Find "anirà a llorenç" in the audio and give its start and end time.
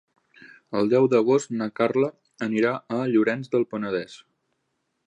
2.49-3.55